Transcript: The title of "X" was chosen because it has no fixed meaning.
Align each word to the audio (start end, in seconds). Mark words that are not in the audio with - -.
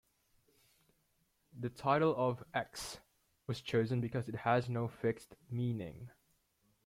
The 1.55 1.69
title 1.69 2.15
of 2.15 2.43
"X" 2.55 2.97
was 3.45 3.61
chosen 3.61 4.01
because 4.01 4.27
it 4.27 4.35
has 4.37 4.67
no 4.67 4.87
fixed 4.87 5.35
meaning. 5.51 6.09